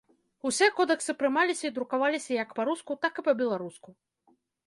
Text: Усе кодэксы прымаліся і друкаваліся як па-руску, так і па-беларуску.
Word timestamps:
Усе 0.49 0.67
кодэксы 0.79 1.11
прымаліся 1.19 1.65
і 1.67 1.71
друкаваліся 1.75 2.31
як 2.43 2.49
па-руску, 2.59 2.91
так 3.05 3.13
і 3.23 3.27
па-беларуску. 3.27 3.89